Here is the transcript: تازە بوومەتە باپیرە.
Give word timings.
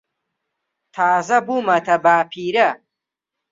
تازە 0.93 1.37
بوومەتە 1.45 1.95
باپیرە. 2.03 2.69